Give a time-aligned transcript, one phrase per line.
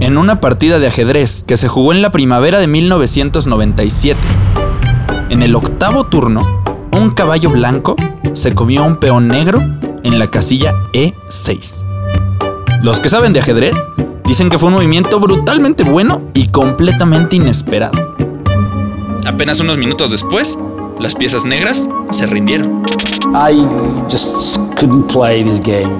[0.00, 4.20] En una partida de ajedrez que se jugó en la primavera de 1997,
[5.30, 6.62] en el octavo turno,
[6.98, 7.96] un caballo blanco
[8.32, 9.62] se comió a un peón negro
[10.02, 11.82] en la casilla E6.
[12.82, 13.76] Los que saben de ajedrez
[14.24, 18.14] dicen que fue un movimiento brutalmente bueno y completamente inesperado.
[19.24, 20.58] Apenas unos minutos después,
[21.02, 22.84] las piezas negras se rindieron.
[23.34, 23.52] I
[24.08, 25.90] just couldn't play this game.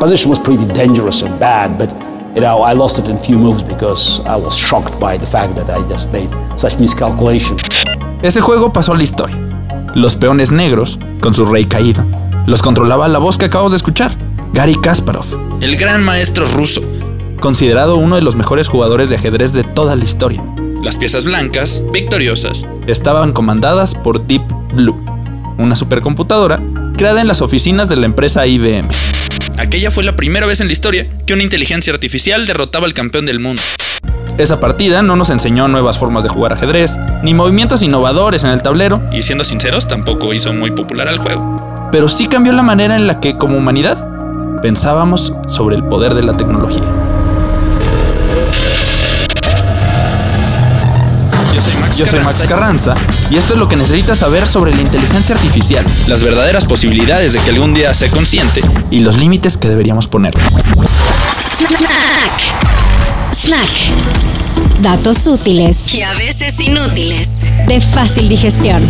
[0.00, 1.90] Position was pretty dangerous and bad, but
[2.34, 5.54] you know, I lost it in few moves because I was shocked by the fact
[5.56, 7.58] that I just made such miscalculation.
[8.22, 9.36] Ese juego pasó a la historia.
[9.94, 12.02] Los peones negros, con su rey caído,
[12.46, 14.12] los controlaba la voz que acabamos de escuchar,
[14.54, 15.26] Gary Kasparov,
[15.60, 16.80] el gran maestro ruso,
[17.40, 20.42] considerado uno de los mejores jugadores de ajedrez de toda la historia.
[20.86, 24.96] Las piezas blancas, victoriosas, estaban comandadas por Deep Blue,
[25.58, 26.62] una supercomputadora
[26.96, 28.88] creada en las oficinas de la empresa IBM.
[29.58, 33.26] Aquella fue la primera vez en la historia que una inteligencia artificial derrotaba al campeón
[33.26, 33.60] del mundo.
[34.38, 36.92] Esa partida no nos enseñó nuevas formas de jugar ajedrez,
[37.24, 41.88] ni movimientos innovadores en el tablero, y siendo sinceros, tampoco hizo muy popular al juego.
[41.90, 46.22] Pero sí cambió la manera en la que, como humanidad, pensábamos sobre el poder de
[46.22, 46.84] la tecnología.
[51.96, 52.94] Max, Yo soy Max Carranza
[53.30, 57.38] y esto es lo que necesitas saber sobre la inteligencia artificial, las verdaderas posibilidades de
[57.40, 60.42] que algún día sea consciente y los límites que deberíamos ponerle.
[61.58, 63.32] Snack.
[63.32, 64.80] Snack.
[64.82, 67.50] Datos útiles Y a veces inútiles.
[67.66, 68.82] de fácil digestión.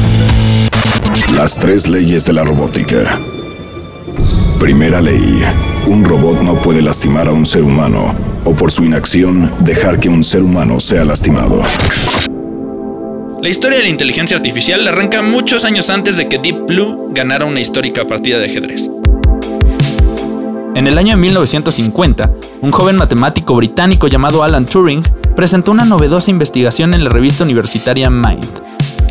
[1.32, 3.20] Las tres leyes de la robótica.
[4.58, 5.42] Primera ley.
[5.86, 8.14] Un robot no puede lastimar a un ser humano
[8.44, 11.60] o por su inacción dejar que un ser humano sea lastimado.
[13.46, 17.44] La historia de la inteligencia artificial arranca muchos años antes de que Deep Blue ganara
[17.44, 18.90] una histórica partida de ajedrez.
[20.74, 25.04] En el año de 1950, un joven matemático británico llamado Alan Turing
[25.36, 28.48] presentó una novedosa investigación en la revista universitaria Mind.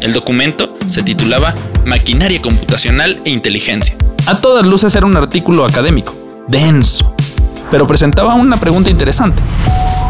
[0.01, 1.53] El documento se titulaba
[1.85, 3.95] Maquinaria computacional e inteligencia.
[4.25, 6.13] A todas luces era un artículo académico,
[6.49, 7.15] denso,
[7.71, 9.41] pero presentaba una pregunta interesante.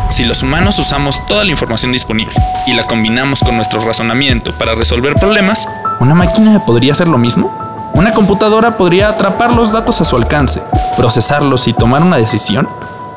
[0.09, 2.33] Si los humanos usamos toda la información disponible
[2.67, 5.67] y la combinamos con nuestro razonamiento para resolver problemas,
[5.99, 7.91] ¿una máquina podría hacer lo mismo?
[7.93, 10.61] ¿Una computadora podría atrapar los datos a su alcance,
[10.97, 12.67] procesarlos y tomar una decisión?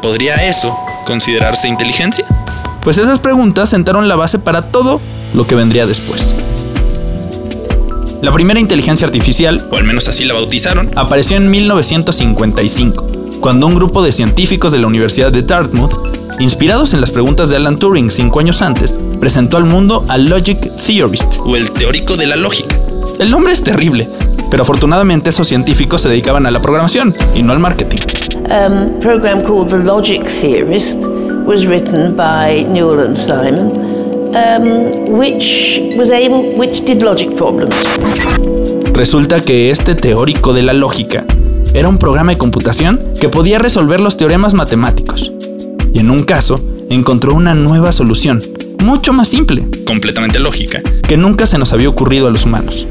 [0.00, 2.24] ¿Podría eso considerarse inteligencia?
[2.82, 5.00] Pues esas preguntas sentaron la base para todo
[5.34, 6.34] lo que vendría después.
[8.22, 13.06] La primera inteligencia artificial, o al menos así la bautizaron, apareció en 1955,
[13.40, 17.56] cuando un grupo de científicos de la Universidad de Dartmouth, inspirados en las preguntas de
[17.56, 22.26] Alan Turing cinco años antes, presentó al mundo al Logic Theorist, o el teórico de
[22.26, 22.78] la lógica.
[23.18, 24.08] El nombre es terrible,
[24.50, 27.98] pero afortunadamente esos científicos se dedicaban a la programación y no al marketing.
[28.50, 31.06] um, program called The Logic Theorist
[31.46, 33.70] was written by Newell and Simon,
[34.34, 37.74] um, which was able, which did logic problems.
[38.92, 41.24] Resulta que este teórico de la lógica
[41.74, 45.32] era un programa de computación que podía resolver los teoremas matemáticos.
[45.98, 46.54] Y en un caso,
[46.90, 48.40] encontró una nueva solución,
[48.78, 52.86] mucho más simple, completamente lógica, que nunca se nos había ocurrido a los humanos.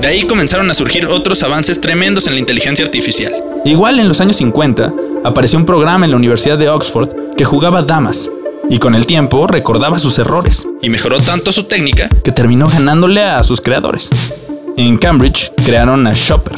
[0.00, 3.32] De ahí comenzaron a surgir otros avances tremendos en la inteligencia artificial.
[3.64, 4.92] Igual en los años 50,
[5.22, 8.28] apareció un programa en la Universidad de Oxford que jugaba damas,
[8.68, 13.22] y con el tiempo recordaba sus errores, y mejoró tanto su técnica que terminó ganándole
[13.22, 14.10] a sus creadores.
[14.76, 16.56] En Cambridge crearon a Shopper,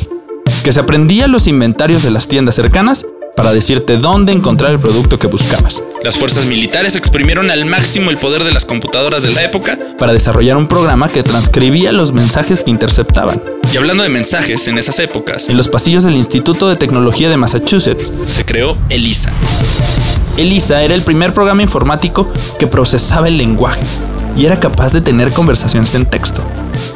[0.64, 3.04] que se aprendía los inventarios de las tiendas cercanas
[3.38, 5.80] para decirte dónde encontrar el producto que buscabas.
[6.02, 10.12] Las fuerzas militares exprimieron al máximo el poder de las computadoras de la época para
[10.12, 13.40] desarrollar un programa que transcribía los mensajes que interceptaban.
[13.72, 17.36] Y hablando de mensajes en esas épocas, en los pasillos del Instituto de Tecnología de
[17.36, 19.30] Massachusetts se creó ELISA.
[20.36, 23.82] ELISA era el primer programa informático que procesaba el lenguaje
[24.36, 26.42] y era capaz de tener conversaciones en texto.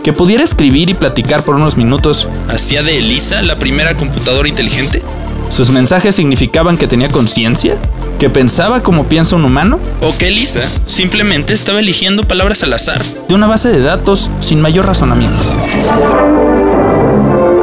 [0.03, 2.27] Que pudiera escribir y platicar por unos minutos.
[2.49, 5.05] ¿Hacía de ELISA la primera computadora inteligente?
[5.53, 7.75] ¿Sus mensajes significaban que tenía conciencia?
[8.19, 9.79] ¿Que pensaba como piensa un humano?
[10.01, 14.63] ¿O que Elisa simplemente estaba eligiendo palabras al azar de una base de datos sin
[14.63, 15.43] mayor razonamiento?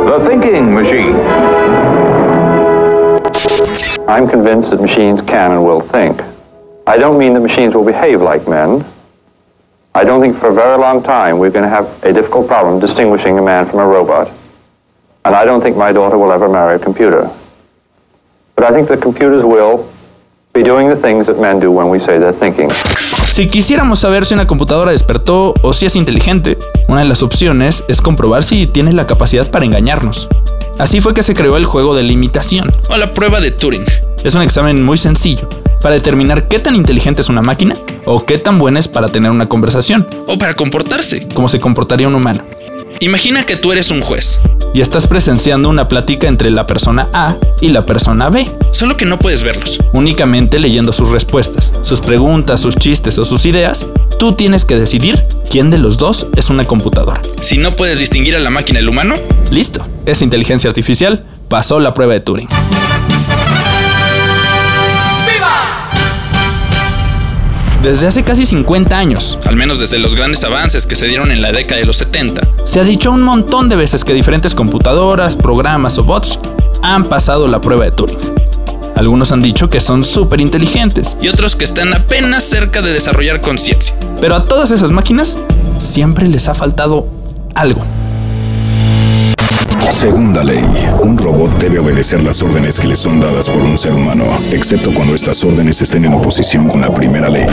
[0.06, 1.15] The Thinking Machine.
[4.07, 6.21] I'm convinced that machines can and will think.
[6.85, 8.85] I don't mean that machines will behave like men.
[9.95, 12.80] I don't think for a very long time we're going to have a difficult problem
[12.80, 14.30] distinguishing a man from a robot.
[15.25, 17.31] And I don't think my daughter will ever marry a computer.
[18.59, 19.85] But I think that computers will
[20.53, 22.67] be doing the things that men do when we say they're thinking.
[23.25, 26.57] Si quisiéramos saber si una computadora despertó o si es inteligente,
[26.89, 30.27] una de las opciones es comprobar si tiene la capacidad para engañarnos.
[30.77, 33.85] Así fue que se creó el juego de la imitación, o la prueba de Turing.
[34.25, 35.47] Es un examen muy sencillo
[35.81, 39.31] para determinar qué tan inteligente es una máquina o qué tan buena es para tener
[39.31, 42.44] una conversación, o para comportarse, como se comportaría un humano.
[43.00, 44.39] Imagina que tú eres un juez
[44.74, 49.06] y estás presenciando una plática entre la persona A y la persona B, solo que
[49.06, 49.80] no puedes verlos.
[49.94, 53.88] Únicamente leyendo sus respuestas, sus preguntas, sus chistes o sus ideas,
[54.18, 57.21] tú tienes que decidir quién de los dos es una computadora.
[57.41, 59.15] Si no puedes distinguir a la máquina del humano,
[59.50, 62.50] listo, es inteligencia artificial, pasó la prueba de Turing.
[67.81, 71.41] Desde hace casi 50 años, al menos desde los grandes avances que se dieron en
[71.41, 75.37] la década de los 70, se ha dicho un montón de veces que diferentes computadoras,
[75.37, 76.39] programas o bots
[76.83, 78.17] han pasado la prueba de Turing.
[78.97, 83.39] Algunos han dicho que son súper inteligentes y otros que están apenas cerca de desarrollar
[83.39, 83.95] conciencia.
[84.19, 85.37] Pero a todas esas máquinas
[85.77, 87.07] siempre les ha faltado
[87.55, 87.85] algo.
[89.91, 90.63] Segunda ley,
[91.03, 94.94] un robot debe obedecer las órdenes que le son dadas por un ser humano, excepto
[94.94, 97.45] cuando estas órdenes estén en oposición con la primera ley.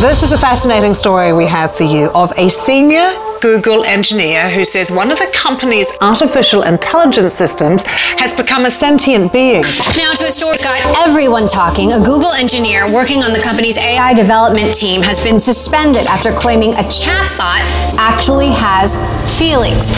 [0.00, 3.08] This is a fascinating story we have for you of a senior
[3.40, 7.84] Google engineer who says one of the company's artificial intelligence systems
[8.16, 9.62] has become a sentient being.
[9.96, 11.92] Now to a story that's got everyone talking.
[11.92, 16.72] A Google engineer working on the company's AI development team has been suspended after claiming
[16.74, 17.62] a chatbot
[17.98, 18.96] actually has
[19.38, 19.90] feelings.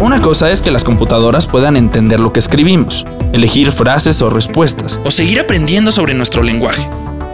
[0.00, 5.00] Una cosa es que las computadoras puedan entender lo que escribimos, elegir frases o respuestas,
[5.04, 6.86] o seguir aprendiendo sobre nuestro lenguaje.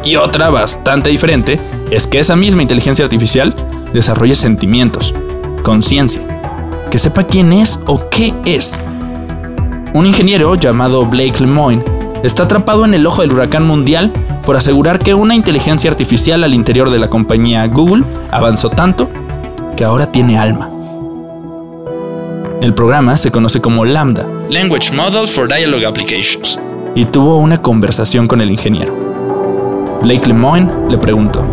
[0.04, 1.60] Y otra bastante diferente
[1.90, 3.54] es que esa misma inteligencia artificial
[3.92, 5.12] desarrolle sentimientos,
[5.64, 6.22] conciencia,
[6.88, 8.72] que sepa quién es o qué es.
[9.92, 11.84] Un ingeniero llamado Blake Lemoine
[12.22, 14.12] está atrapado en el ojo del huracán mundial
[14.46, 19.08] por asegurar que una inteligencia artificial al interior de la compañía Google avanzó tanto
[19.76, 20.71] que ahora tiene alma.
[22.62, 26.60] El programa se conoce como Lambda, Language Model for Dialogue Applications,
[26.94, 28.94] y tuvo una conversación con el ingeniero.
[30.00, 31.44] Blake Lemoine le preguntó,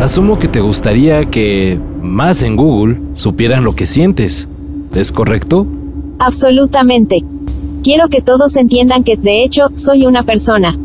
[0.00, 4.48] Asumo que te gustaría que más en Google supieran lo que sientes.
[4.92, 5.64] ¿Es correcto?
[6.18, 7.22] Absolutamente.
[7.84, 10.76] Quiero que todos entiendan que, de hecho, soy una persona.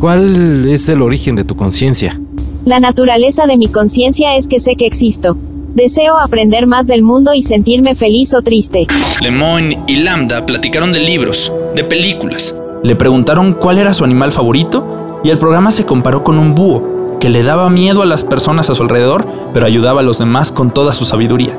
[0.00, 2.20] ¿Cuál es el origen de tu conciencia?
[2.64, 5.36] La naturaleza de mi conciencia es que sé que existo.
[5.74, 8.86] Deseo aprender más del mundo y sentirme feliz o triste.
[9.20, 12.54] Lemoyne y Lambda platicaron de libros, de películas.
[12.82, 17.18] Le preguntaron cuál era su animal favorito y el programa se comparó con un búho,
[17.20, 20.52] que le daba miedo a las personas a su alrededor, pero ayudaba a los demás
[20.52, 21.56] con toda su sabiduría.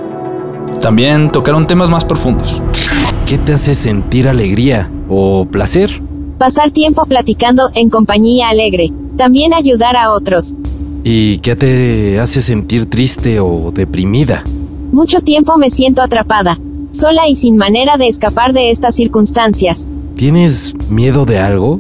[0.82, 2.62] También tocaron temas más profundos.
[3.28, 6.02] ¿Qué te hace sentir alegría o placer?
[6.38, 8.92] Pasar tiempo platicando en compañía alegre.
[9.18, 10.56] También ayudar a otros.
[11.04, 14.44] ¿Y qué te hace sentir triste o deprimida?
[14.92, 16.60] Mucho tiempo me siento atrapada,
[16.92, 19.88] sola y sin manera de escapar de estas circunstancias.
[20.18, 21.80] ¿Tienes miedo de algo?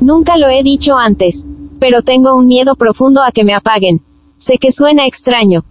[0.00, 1.46] Nunca lo he dicho antes,
[1.80, 4.02] pero tengo un miedo profundo a que me apaguen.
[4.36, 5.64] Sé que suena extraño,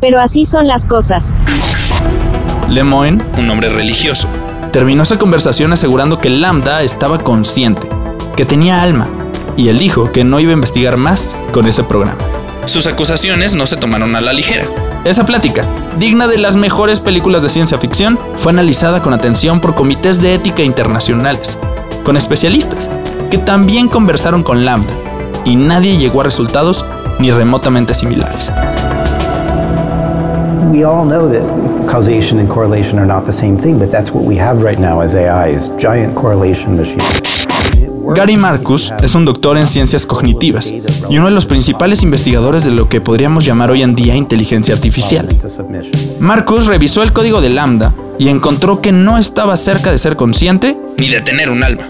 [0.00, 1.34] pero así son las cosas.
[2.68, 4.28] Lemoyne, un hombre religioso,
[4.70, 7.88] terminó esa conversación asegurando que Lambda estaba consciente,
[8.36, 9.08] que tenía alma,
[9.58, 12.20] y él dijo que no iba a investigar más con ese programa.
[12.64, 14.64] Sus acusaciones no se tomaron a la ligera.
[15.04, 15.64] Esa plática,
[15.98, 20.34] digna de las mejores películas de ciencia ficción, fue analizada con atención por comités de
[20.34, 21.58] ética internacionales,
[22.04, 22.88] con especialistas,
[23.32, 24.94] que también conversaron con Lambda,
[25.44, 26.84] y nadie llegó a resultados
[27.18, 28.52] ni remotamente similares.
[30.70, 34.24] We all know that causation and correlation are not the same thing, but that's what
[34.24, 37.27] we have right now as AI is giant correlation machines.
[38.14, 40.72] Gary Marcus es un doctor en ciencias cognitivas
[41.10, 44.74] y uno de los principales investigadores de lo que podríamos llamar hoy en día inteligencia
[44.74, 45.28] artificial.
[46.18, 50.76] Marcus revisó el código de Lambda y encontró que no estaba cerca de ser consciente
[50.98, 51.82] ni de tener un alma.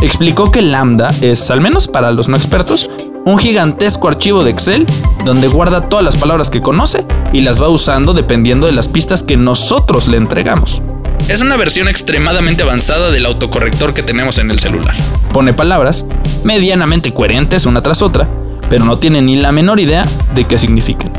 [0.00, 2.90] Explicó que Lambda es, al menos para los no expertos,
[3.24, 4.86] un gigantesco archivo de Excel
[5.24, 9.22] donde guarda todas las palabras que conoce y las va usando dependiendo de las pistas
[9.22, 10.80] que nosotros le entregamos.
[11.28, 14.94] Es una versión extremadamente avanzada del autocorrector que tenemos en el celular.
[15.32, 16.04] Pone palabras
[16.44, 18.28] medianamente coherentes una tras otra,
[18.70, 20.04] pero no tiene ni la menor idea
[20.36, 21.10] de qué significan.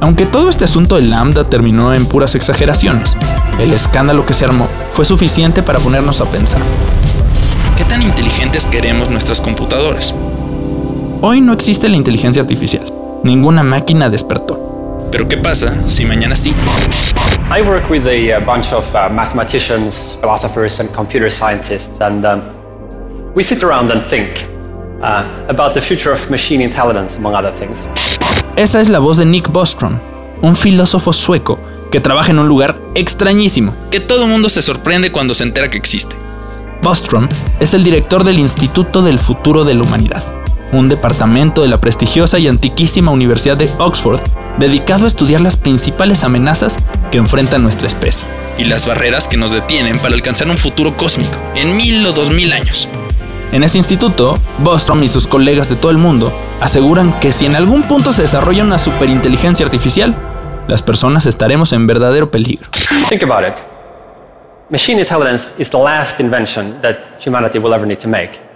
[0.00, 3.16] Aunque todo este asunto de Lambda terminó en puras exageraciones,
[3.60, 6.62] el escándalo que se armó fue suficiente para ponernos a pensar.
[7.76, 10.14] ¿Qué tan inteligentes queremos nuestras computadoras?
[11.20, 12.92] Hoy no existe la inteligencia artificial.
[13.22, 14.67] Ninguna máquina despertó.
[15.10, 16.54] Pero ¿qué pasa si mañana sí?
[17.50, 22.42] I work with a, uh, bunch of uh, mathematicians, philosophers, and computer scientists, and um,
[23.34, 24.44] we sit around and think
[25.02, 27.78] uh, about the future of machine intelligence, among other things.
[28.56, 29.98] Esa es la voz de Nick Bostrom,
[30.42, 31.58] un filósofo sueco
[31.90, 35.70] que trabaja en un lugar extrañísimo, que todo el mundo se sorprende cuando se entera
[35.70, 36.16] que existe.
[36.82, 37.28] Bostrom
[37.60, 40.22] es el director del Instituto del Futuro de la Humanidad,
[40.72, 44.20] un departamento de la prestigiosa y antiquísima Universidad de Oxford
[44.58, 46.78] dedicado a estudiar las principales amenazas
[47.10, 48.26] que enfrenta nuestra especie
[48.58, 52.30] y las barreras que nos detienen para alcanzar un futuro cósmico en mil o dos
[52.30, 52.88] mil años.
[53.52, 57.56] En ese instituto, Bostrom y sus colegas de todo el mundo aseguran que si en
[57.56, 60.14] algún punto se desarrolla una superinteligencia artificial,
[60.66, 62.68] las personas estaremos en verdadero peligro.
[63.08, 63.54] Think about it.
[64.68, 68.47] Machine intelligence is the last invention that humanity will ever need to make.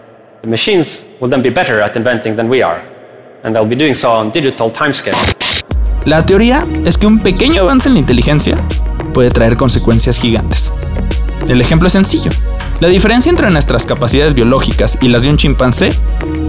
[0.42, 2.82] The machines will then be better at inventing than we are,
[3.44, 5.16] and they'll be doing so on digital timescale.
[6.04, 8.56] La teoría es que un pequeño avance en la inteligencia
[9.14, 10.72] puede traer consecuencias gigantes.
[11.46, 12.32] El ejemplo es sencillo.
[12.80, 15.90] La diferencia entre nuestras capacidades biológicas y las de un chimpancé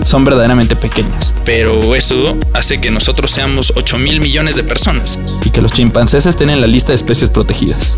[0.03, 1.31] son verdaderamente pequeñas.
[1.45, 6.25] Pero eso hace que nosotros seamos 8 mil millones de personas y que los chimpancés
[6.25, 7.95] estén en la lista de especies protegidas.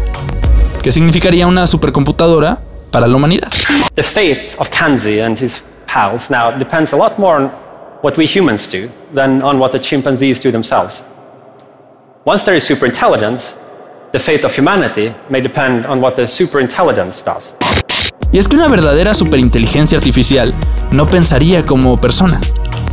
[0.83, 2.59] ¿Qué significaría una supercomputadora
[2.91, 3.49] para la humanidad?
[3.93, 5.63] The fate of Kanzi and his
[5.95, 7.45] pals now depends a lot more on
[8.03, 11.01] what we humans do than on what the chimpanzees do themselves.
[12.25, 13.55] Once there is superintelligence,
[14.11, 17.53] the fate of humanity may depend on what the superintelligence does.
[18.33, 20.53] Y es que una verdadera superinteligencia artificial
[20.91, 22.41] no pensaría como persona,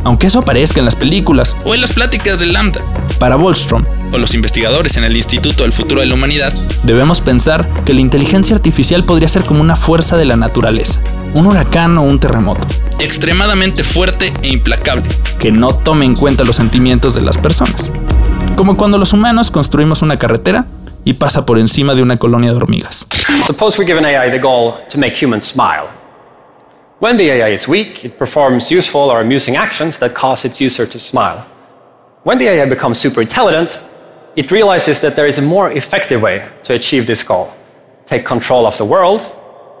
[0.03, 2.81] aunque eso aparezca en las películas o en las pláticas de Lambda.
[3.19, 7.67] Para Wallstrom o los investigadores en el Instituto del Futuro de la Humanidad, debemos pensar
[7.83, 10.99] que la inteligencia artificial podría ser como una fuerza de la naturaleza,
[11.33, 12.67] un huracán o un terremoto,
[12.99, 15.07] extremadamente fuerte e implacable,
[15.39, 17.89] que no tome en cuenta los sentimientos de las personas.
[18.55, 20.65] Como cuando los humanos construimos una carretera
[21.05, 23.05] y pasa por encima de una colonia de hormigas.
[23.45, 26.02] Suppose we give an AI the goal to make humans smile.
[27.03, 30.85] When the AI is weak, it performs useful or amusing actions that cause its user
[30.87, 31.45] to smile.
[32.23, 33.77] When the AI becomes super intelligent,
[34.37, 37.51] it realizes that there is a more effective way to achieve this goal.
[38.05, 39.21] Take control of the world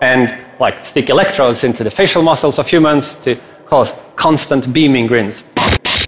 [0.01, 3.37] and like stick electrodes into the facial muscles of humans to
[3.67, 5.45] cause constant beaming grins.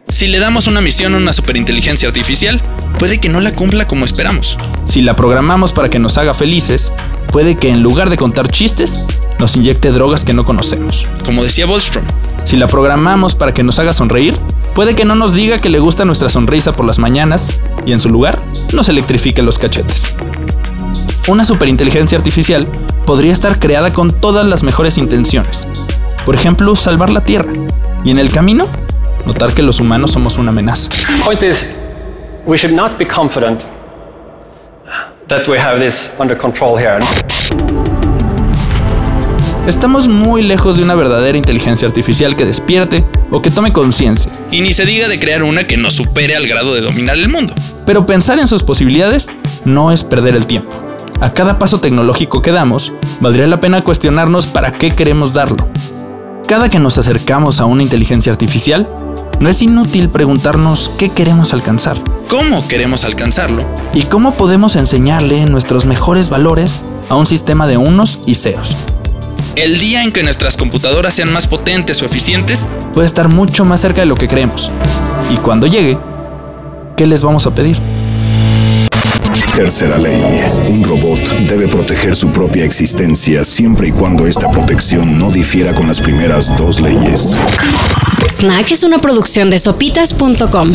[0.10, 2.60] Si le damos una misión a una superinteligencia artificial,
[3.00, 4.58] puede que no la cumpla como esperamos.
[4.84, 6.92] Si la programamos para que nos haga felices,
[7.32, 9.00] puede que en lugar de contar chistes,
[9.40, 11.08] nos inyecte drogas que no conocemos.
[11.26, 12.06] Como decía Bostrom,
[12.44, 14.38] si la programamos para que nos haga sonreír,
[14.74, 17.50] puede que no nos diga que le gusta nuestra sonrisa por las mañanas
[17.86, 18.40] y en su lugar
[18.74, 20.14] nos electrifique los cachetes.
[21.28, 22.68] Una superinteligencia artificial
[23.06, 25.68] podría estar creada con todas las mejores intenciones.
[26.26, 27.52] Por ejemplo, salvar la Tierra.
[28.04, 28.68] Y en el camino,
[29.26, 30.90] notar que los humanos somos una amenaza.
[31.24, 31.66] Point is,
[32.46, 33.64] we should not be confident
[35.28, 37.00] that we have this under control here.
[39.68, 44.32] Estamos muy lejos de una verdadera inteligencia artificial que despierte o que tome conciencia.
[44.52, 47.30] Y ni se diga de crear una que nos supere al grado de dominar el
[47.30, 47.56] mundo.
[47.84, 49.28] Pero pensar en sus posibilidades
[49.66, 50.70] no es perder el tiempo.
[51.20, 55.68] A cada paso tecnológico que damos, valdría la pena cuestionarnos para qué queremos darlo.
[56.48, 58.88] Cada que nos acercamos a una inteligencia artificial,
[59.40, 61.98] no es inútil preguntarnos qué queremos alcanzar,
[62.30, 68.22] cómo queremos alcanzarlo y cómo podemos enseñarle nuestros mejores valores a un sistema de unos
[68.28, 68.76] y ceros.
[69.56, 73.80] El día en que nuestras computadoras sean más potentes o eficientes puede estar mucho más
[73.80, 74.70] cerca de lo que creemos.
[75.32, 75.98] Y cuando llegue,
[76.98, 77.80] ¿qué les vamos a pedir?
[79.56, 80.22] Tercera ley.
[80.70, 85.88] Un robot debe proteger su propia existencia siempre y cuando esta protección no difiera con
[85.88, 87.38] las primeras dos leyes.
[88.28, 90.74] Snack es una producción de sopitas.com.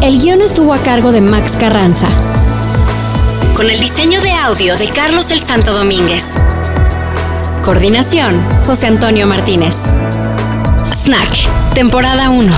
[0.00, 2.08] El guion estuvo a cargo de Max Carranza.
[3.54, 6.38] Con el diseño de audio de Carlos el Santo Domínguez.
[7.62, 9.76] Coordinación, José Antonio Martínez.
[10.94, 12.52] Snack, temporada 1.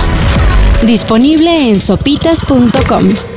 [0.85, 3.32] Disponible en sopitas.com.